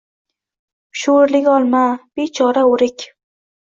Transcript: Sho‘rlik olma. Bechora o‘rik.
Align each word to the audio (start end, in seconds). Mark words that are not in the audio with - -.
Sho‘rlik 1.03 1.51
olma. 1.59 1.85
Bechora 2.17 2.69
o‘rik. 2.75 3.11